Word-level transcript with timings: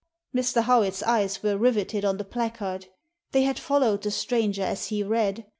Mr. 0.35 0.63
Howitt's 0.63 1.03
eyes 1.03 1.43
were 1.43 1.59
riveted 1.59 2.03
on 2.03 2.17
the 2.17 2.23
placard. 2.25 2.87
They 3.33 3.43
had 3.43 3.59
followed 3.59 4.01
the 4.01 4.09
stranger 4.09 4.63
as 4.63 4.87
he 4.87 5.03
read. 5.03 5.45